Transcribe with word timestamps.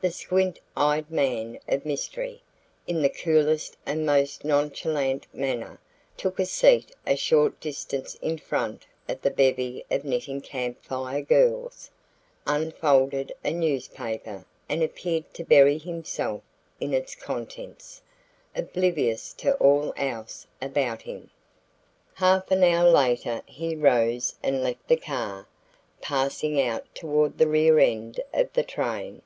The 0.00 0.12
squint 0.12 0.60
eyed 0.76 1.10
man 1.10 1.58
of 1.66 1.84
mystery, 1.84 2.40
in 2.86 3.02
the 3.02 3.08
coolest 3.08 3.76
and 3.84 4.06
most 4.06 4.44
nonchalant 4.44 5.26
manner, 5.34 5.80
took 6.16 6.38
a 6.38 6.46
seat 6.46 6.92
a 7.04 7.16
short 7.16 7.58
distance 7.58 8.14
in 8.22 8.38
front 8.38 8.86
of 9.08 9.20
the 9.20 9.32
bevy 9.32 9.84
of 9.90 10.04
knitting 10.04 10.42
Camp 10.42 10.80
Fire 10.80 11.22
Girls, 11.22 11.90
unfolded 12.46 13.32
a 13.44 13.50
newspaper 13.50 14.46
and 14.68 14.80
appeared 14.84 15.34
to 15.34 15.42
bury 15.44 15.76
himself 15.76 16.40
in 16.78 16.94
its 16.94 17.16
contents, 17.16 18.00
oblivious 18.54 19.32
to 19.32 19.54
all 19.54 19.92
else 19.96 20.46
about 20.62 21.02
him. 21.02 21.30
Half 22.14 22.52
an 22.52 22.62
hour 22.62 22.88
later 22.88 23.42
he 23.44 23.74
arose 23.74 24.36
and 24.40 24.62
left 24.62 24.86
the 24.86 24.96
car, 24.96 25.48
passing 26.00 26.60
out 26.60 26.86
toward 26.94 27.38
the 27.38 27.48
rear 27.48 27.80
end 27.80 28.20
of 28.32 28.52
the 28.52 28.62
train. 28.62 29.22